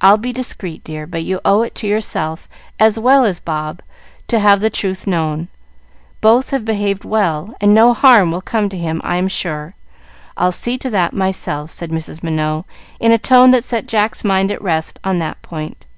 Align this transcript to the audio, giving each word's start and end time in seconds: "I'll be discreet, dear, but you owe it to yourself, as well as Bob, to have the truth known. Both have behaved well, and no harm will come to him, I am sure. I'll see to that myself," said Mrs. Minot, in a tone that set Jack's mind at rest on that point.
"I'll 0.00 0.18
be 0.18 0.32
discreet, 0.32 0.84
dear, 0.84 1.04
but 1.04 1.24
you 1.24 1.40
owe 1.44 1.62
it 1.62 1.74
to 1.74 1.88
yourself, 1.88 2.48
as 2.78 2.96
well 2.96 3.24
as 3.24 3.40
Bob, 3.40 3.82
to 4.28 4.38
have 4.38 4.60
the 4.60 4.70
truth 4.70 5.04
known. 5.04 5.48
Both 6.20 6.50
have 6.50 6.64
behaved 6.64 7.04
well, 7.04 7.52
and 7.60 7.74
no 7.74 7.92
harm 7.92 8.30
will 8.30 8.40
come 8.40 8.68
to 8.68 8.78
him, 8.78 9.00
I 9.02 9.16
am 9.16 9.26
sure. 9.26 9.74
I'll 10.36 10.52
see 10.52 10.78
to 10.78 10.90
that 10.90 11.12
myself," 11.12 11.72
said 11.72 11.90
Mrs. 11.90 12.22
Minot, 12.22 12.66
in 13.00 13.10
a 13.10 13.18
tone 13.18 13.50
that 13.50 13.64
set 13.64 13.88
Jack's 13.88 14.22
mind 14.22 14.52
at 14.52 14.62
rest 14.62 15.00
on 15.02 15.18
that 15.18 15.42
point. 15.42 15.88